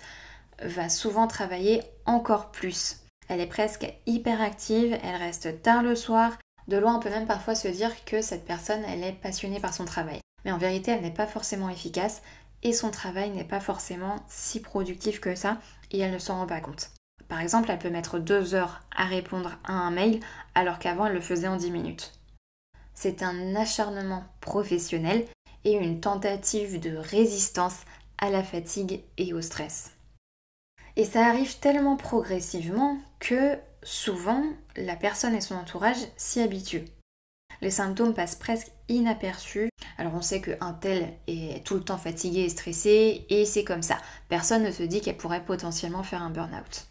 va 0.61 0.89
souvent 0.89 1.25
travailler 1.25 1.81
encore 2.05 2.51
plus. 2.51 2.97
Elle 3.29 3.39
est 3.39 3.47
presque 3.47 3.93
hyperactive, 4.07 4.97
elle 5.03 5.15
reste 5.15 5.61
tard 5.61 5.83
le 5.83 5.95
soir. 5.95 6.37
De 6.67 6.77
loin, 6.77 6.95
on 6.95 6.99
peut 6.99 7.09
même 7.09 7.27
parfois 7.27 7.55
se 7.55 7.69
dire 7.69 8.03
que 8.03 8.21
cette 8.21 8.45
personne, 8.45 8.83
elle 8.87 9.03
est 9.03 9.13
passionnée 9.13 9.59
par 9.59 9.73
son 9.73 9.85
travail. 9.85 10.19
Mais 10.43 10.51
en 10.51 10.57
vérité, 10.57 10.91
elle 10.91 11.01
n'est 11.01 11.11
pas 11.11 11.27
forcément 11.27 11.69
efficace 11.69 12.21
et 12.63 12.73
son 12.73 12.91
travail 12.91 13.29
n'est 13.31 13.43
pas 13.43 13.59
forcément 13.59 14.17
si 14.27 14.61
productif 14.61 15.19
que 15.19 15.35
ça 15.35 15.59
et 15.91 15.99
elle 15.99 16.11
ne 16.11 16.19
s'en 16.19 16.37
rend 16.37 16.47
pas 16.47 16.61
compte. 16.61 16.91
Par 17.27 17.41
exemple, 17.41 17.69
elle 17.69 17.79
peut 17.79 17.89
mettre 17.89 18.19
deux 18.19 18.55
heures 18.55 18.81
à 18.95 19.05
répondre 19.05 19.57
à 19.63 19.73
un 19.73 19.91
mail 19.91 20.19
alors 20.55 20.79
qu'avant 20.79 21.05
elle 21.05 21.13
le 21.13 21.21
faisait 21.21 21.47
en 21.47 21.57
10 21.57 21.71
minutes. 21.71 22.19
C'est 22.93 23.23
un 23.23 23.55
acharnement 23.55 24.23
professionnel 24.41 25.25
et 25.63 25.73
une 25.73 26.01
tentative 26.01 26.79
de 26.79 26.95
résistance 26.95 27.81
à 28.17 28.29
la 28.29 28.43
fatigue 28.43 29.03
et 29.17 29.33
au 29.33 29.41
stress. 29.41 29.91
Et 30.95 31.05
ça 31.05 31.27
arrive 31.27 31.59
tellement 31.59 31.95
progressivement 31.95 32.97
que 33.19 33.57
souvent 33.83 34.43
la 34.75 34.95
personne 34.95 35.35
et 35.35 35.41
son 35.41 35.55
entourage 35.55 36.07
s'y 36.17 36.41
habituent. 36.41 36.85
Les 37.61 37.71
symptômes 37.71 38.13
passent 38.13 38.35
presque 38.35 38.71
inaperçus. 38.87 39.69
Alors 39.97 40.13
on 40.15 40.21
sait 40.21 40.41
qu'un 40.41 40.73
tel 40.73 41.13
est 41.27 41.65
tout 41.65 41.75
le 41.75 41.81
temps 41.81 41.97
fatigué 41.97 42.41
et 42.41 42.49
stressé 42.49 43.25
et 43.29 43.45
c'est 43.45 43.63
comme 43.63 43.81
ça. 43.81 43.97
Personne 44.29 44.63
ne 44.63 44.71
se 44.71 44.83
dit 44.83 45.01
qu'elle 45.01 45.17
pourrait 45.17 45.43
potentiellement 45.43 46.03
faire 46.03 46.21
un 46.21 46.29
burn-out. 46.29 46.87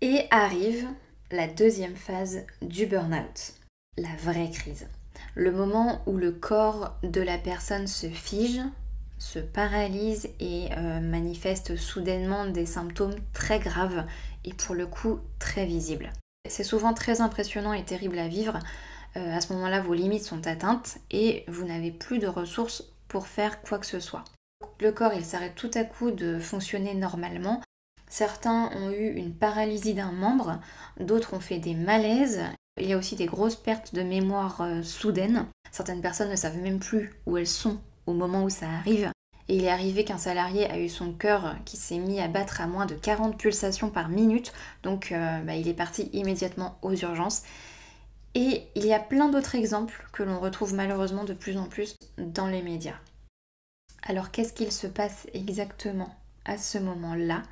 Et 0.00 0.26
arrive 0.30 0.88
la 1.30 1.46
deuxième 1.46 1.96
phase 1.96 2.44
du 2.62 2.86
burn-out, 2.86 3.54
la 3.98 4.14
vraie 4.22 4.50
crise. 4.50 4.88
Le 5.34 5.52
moment 5.52 6.02
où 6.06 6.16
le 6.16 6.32
corps 6.32 6.96
de 7.02 7.20
la 7.20 7.38
personne 7.38 7.86
se 7.86 8.08
fige, 8.08 8.60
se 9.18 9.38
paralyse 9.38 10.30
et 10.40 10.68
euh, 10.76 11.00
manifeste 11.00 11.76
soudainement 11.76 12.46
des 12.46 12.66
symptômes 12.66 13.16
très 13.32 13.58
graves 13.58 14.04
et 14.44 14.54
pour 14.54 14.74
le 14.74 14.86
coup 14.86 15.20
très 15.38 15.66
visibles. 15.66 16.10
C'est 16.48 16.64
souvent 16.64 16.94
très 16.94 17.20
impressionnant 17.20 17.74
et 17.74 17.84
terrible 17.84 18.18
à 18.18 18.28
vivre 18.28 18.58
euh, 19.16 19.36
à 19.36 19.40
ce 19.40 19.52
moment-là, 19.52 19.80
vos 19.80 19.94
limites 19.94 20.24
sont 20.24 20.46
atteintes 20.46 20.98
et 21.10 21.44
vous 21.48 21.64
n'avez 21.64 21.90
plus 21.90 22.18
de 22.18 22.26
ressources 22.26 22.84
pour 23.08 23.26
faire 23.26 23.60
quoi 23.62 23.78
que 23.78 23.86
ce 23.86 24.00
soit. 24.00 24.24
Le 24.80 24.92
corps, 24.92 25.14
il 25.14 25.24
s'arrête 25.24 25.54
tout 25.54 25.70
à 25.74 25.84
coup 25.84 26.10
de 26.10 26.38
fonctionner 26.38 26.94
normalement. 26.94 27.60
Certains 28.08 28.70
ont 28.76 28.90
eu 28.90 29.08
une 29.08 29.34
paralysie 29.34 29.94
d'un 29.94 30.12
membre, 30.12 30.60
d'autres 30.98 31.34
ont 31.34 31.40
fait 31.40 31.58
des 31.58 31.74
malaises. 31.74 32.42
Il 32.80 32.88
y 32.88 32.92
a 32.92 32.98
aussi 32.98 33.16
des 33.16 33.26
grosses 33.26 33.56
pertes 33.56 33.94
de 33.94 34.02
mémoire 34.02 34.60
euh, 34.62 34.82
soudaines. 34.82 35.46
Certaines 35.70 36.00
personnes 36.00 36.30
ne 36.30 36.36
savent 36.36 36.58
même 36.58 36.78
plus 36.78 37.12
où 37.26 37.36
elles 37.36 37.46
sont 37.46 37.78
au 38.06 38.12
moment 38.12 38.44
où 38.44 38.50
ça 38.50 38.68
arrive. 38.68 39.10
Et 39.48 39.56
il 39.56 39.64
est 39.64 39.70
arrivé 39.70 40.04
qu'un 40.04 40.18
salarié 40.18 40.70
a 40.70 40.78
eu 40.78 40.88
son 40.88 41.12
cœur 41.12 41.56
qui 41.64 41.76
s'est 41.76 41.98
mis 41.98 42.20
à 42.20 42.28
battre 42.28 42.60
à 42.60 42.68
moins 42.68 42.86
de 42.86 42.94
40 42.94 43.36
pulsations 43.36 43.90
par 43.90 44.08
minute, 44.08 44.52
donc 44.84 45.10
euh, 45.10 45.40
bah, 45.42 45.56
il 45.56 45.66
est 45.66 45.74
parti 45.74 46.08
immédiatement 46.12 46.78
aux 46.82 46.94
urgences. 46.94 47.42
Et 48.34 48.68
il 48.76 48.86
y 48.86 48.92
a 48.92 49.00
plein 49.00 49.28
d'autres 49.28 49.56
exemples 49.56 50.06
que 50.12 50.22
l'on 50.22 50.38
retrouve 50.38 50.74
malheureusement 50.74 51.24
de 51.24 51.34
plus 51.34 51.56
en 51.56 51.66
plus 51.66 51.96
dans 52.18 52.46
les 52.46 52.62
médias. 52.62 52.98
Alors 54.02 54.30
qu'est-ce 54.30 54.52
qu'il 54.52 54.72
se 54.72 54.86
passe 54.86 55.26
exactement 55.34 56.14
à 56.44 56.56
ce 56.56 56.78
moment-là? 56.78 57.42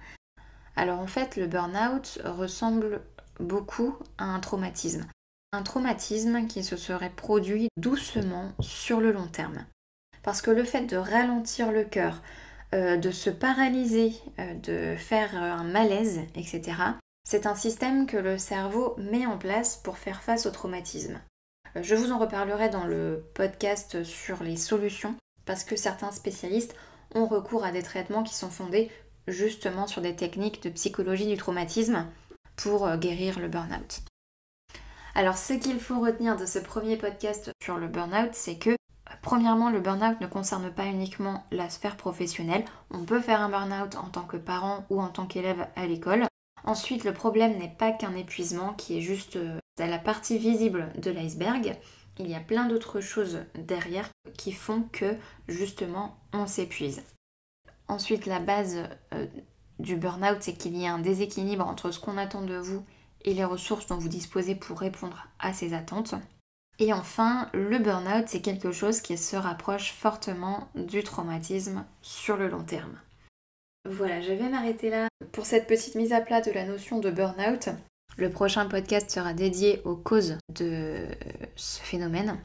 Alors 0.76 1.00
en 1.00 1.06
fait, 1.06 1.36
le 1.36 1.46
burn-out 1.46 2.20
ressemble 2.24 3.02
beaucoup 3.40 3.96
à 4.18 4.24
un 4.24 4.40
traumatisme. 4.40 5.06
Un 5.52 5.62
traumatisme 5.62 6.46
qui 6.46 6.62
se 6.62 6.76
serait 6.76 7.10
produit 7.10 7.68
doucement 7.76 8.52
sur 8.60 9.00
le 9.00 9.12
long 9.12 9.26
terme. 9.26 9.64
Parce 10.22 10.42
que 10.42 10.50
le 10.50 10.64
fait 10.64 10.82
de 10.82 10.96
ralentir 10.96 11.72
le 11.72 11.84
cœur, 11.84 12.22
euh, 12.74 12.96
de 12.96 13.10
se 13.10 13.30
paralyser, 13.30 14.12
euh, 14.38 14.54
de 14.54 14.96
faire 14.96 15.34
un 15.34 15.64
malaise, 15.64 16.20
etc., 16.34 16.74
c'est 17.30 17.44
un 17.44 17.54
système 17.54 18.06
que 18.06 18.16
le 18.16 18.38
cerveau 18.38 18.94
met 18.96 19.26
en 19.26 19.36
place 19.36 19.76
pour 19.76 19.98
faire 19.98 20.22
face 20.22 20.46
au 20.46 20.50
traumatisme. 20.50 21.20
Euh, 21.76 21.82
je 21.82 21.94
vous 21.94 22.10
en 22.10 22.16
reparlerai 22.16 22.70
dans 22.70 22.86
le 22.86 23.22
podcast 23.34 24.02
sur 24.02 24.42
les 24.42 24.56
solutions 24.56 25.14
parce 25.44 25.62
que 25.62 25.76
certains 25.76 26.10
spécialistes 26.10 26.74
ont 27.14 27.26
recours 27.26 27.66
à 27.66 27.70
des 27.70 27.82
traitements 27.82 28.22
qui 28.22 28.34
sont 28.34 28.48
fondés 28.48 28.90
justement 29.26 29.86
sur 29.86 30.00
des 30.00 30.16
techniques 30.16 30.62
de 30.62 30.70
psychologie 30.70 31.26
du 31.26 31.36
traumatisme 31.36 32.06
pour 32.56 32.86
euh, 32.86 32.96
guérir 32.96 33.38
le 33.38 33.48
burn-out. 33.48 34.00
Alors 35.14 35.36
ce 35.36 35.52
qu'il 35.52 35.80
faut 35.80 36.00
retenir 36.00 36.38
de 36.38 36.46
ce 36.46 36.58
premier 36.58 36.96
podcast 36.96 37.50
sur 37.62 37.76
le 37.76 37.88
burn-out, 37.88 38.30
c'est 38.32 38.56
que 38.56 38.74
Premièrement, 39.20 39.68
le 39.68 39.80
burn-out 39.80 40.20
ne 40.20 40.26
concerne 40.26 40.70
pas 40.70 40.86
uniquement 40.86 41.44
la 41.50 41.68
sphère 41.68 41.96
professionnelle. 41.96 42.64
On 42.90 43.04
peut 43.04 43.20
faire 43.20 43.40
un 43.40 43.48
burn-out 43.48 43.96
en 43.96 44.08
tant 44.08 44.24
que 44.24 44.36
parent 44.36 44.86
ou 44.90 45.00
en 45.00 45.08
tant 45.08 45.26
qu'élève 45.26 45.66
à 45.76 45.86
l'école. 45.86 46.26
Ensuite, 46.64 47.04
le 47.04 47.14
problème 47.14 47.56
n'est 47.58 47.74
pas 47.76 47.92
qu'un 47.92 48.14
épuisement 48.14 48.74
qui 48.74 48.98
est 48.98 49.02
juste 49.02 49.36
euh, 49.36 49.58
la 49.78 49.98
partie 49.98 50.38
visible 50.38 50.90
de 50.96 51.10
l'iceberg. 51.10 51.76
Il 52.18 52.28
y 52.28 52.34
a 52.34 52.40
plein 52.40 52.66
d'autres 52.66 53.00
choses 53.00 53.40
derrière 53.54 54.08
qui 54.36 54.52
font 54.52 54.82
que 54.92 55.16
justement 55.46 56.18
on 56.32 56.46
s'épuise. 56.46 57.02
Ensuite, 57.86 58.26
la 58.26 58.40
base 58.40 58.84
euh, 59.14 59.26
du 59.78 59.96
burn-out, 59.96 60.38
c'est 60.40 60.54
qu'il 60.54 60.76
y 60.76 60.86
a 60.86 60.92
un 60.92 60.98
déséquilibre 60.98 61.66
entre 61.66 61.90
ce 61.90 62.00
qu'on 62.00 62.18
attend 62.18 62.42
de 62.42 62.56
vous 62.56 62.84
et 63.24 63.34
les 63.34 63.44
ressources 63.44 63.86
dont 63.86 63.98
vous 63.98 64.08
disposez 64.08 64.54
pour 64.54 64.80
répondre 64.80 65.28
à 65.38 65.52
ces 65.52 65.74
attentes. 65.74 66.14
Et 66.80 66.92
enfin, 66.92 67.48
le 67.54 67.78
burn-out, 67.78 68.28
c'est 68.28 68.42
quelque 68.42 68.72
chose 68.72 69.00
qui 69.00 69.18
se 69.18 69.36
rapproche 69.36 69.92
fortement 69.92 70.68
du 70.74 71.02
traumatisme 71.02 71.84
sur 72.02 72.36
le 72.36 72.48
long 72.48 72.62
terme. 72.62 72.98
Voilà, 73.84 74.20
je 74.20 74.32
vais 74.32 74.48
m'arrêter 74.48 74.90
là 74.90 75.08
pour 75.32 75.46
cette 75.46 75.66
petite 75.66 75.94
mise 75.94 76.12
à 76.12 76.20
plat 76.20 76.40
de 76.40 76.50
la 76.50 76.64
notion 76.64 76.98
de 76.98 77.10
burn-out. 77.10 77.68
Le 78.16 78.30
prochain 78.30 78.66
podcast 78.66 79.10
sera 79.10 79.32
dédié 79.32 79.80
aux 79.84 79.96
causes 79.96 80.38
de 80.54 81.06
ce 81.56 81.80
phénomène. 81.80 82.38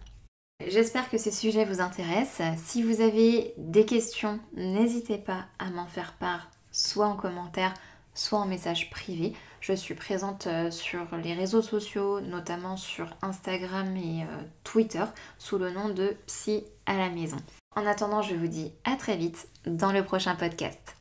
J'espère 0.67 1.09
que 1.09 1.17
ces 1.17 1.31
sujets 1.31 1.65
vous 1.65 1.81
intéressent. 1.81 2.57
Si 2.57 2.83
vous 2.83 3.01
avez 3.01 3.53
des 3.57 3.85
questions, 3.85 4.39
n'hésitez 4.53 5.17
pas 5.17 5.45
à 5.59 5.69
m'en 5.71 5.87
faire 5.87 6.13
part, 6.13 6.49
soit 6.71 7.07
en 7.07 7.15
commentaire, 7.15 7.73
soit 8.13 8.39
en 8.39 8.45
message 8.45 8.89
privé. 8.89 9.33
Je 9.59 9.73
suis 9.73 9.95
présente 9.95 10.47
euh, 10.47 10.71
sur 10.71 11.15
les 11.23 11.33
réseaux 11.33 11.61
sociaux, 11.61 12.21
notamment 12.21 12.77
sur 12.77 13.15
Instagram 13.21 13.95
et 13.97 14.23
euh, 14.23 14.43
Twitter, 14.63 15.05
sous 15.37 15.57
le 15.57 15.71
nom 15.71 15.89
de 15.89 16.15
Psy 16.27 16.63
à 16.85 16.97
la 16.97 17.09
maison. 17.09 17.37
En 17.75 17.85
attendant, 17.85 18.21
je 18.21 18.35
vous 18.35 18.47
dis 18.47 18.71
à 18.83 18.95
très 18.95 19.17
vite 19.17 19.47
dans 19.65 19.91
le 19.91 20.03
prochain 20.03 20.35
podcast. 20.35 20.95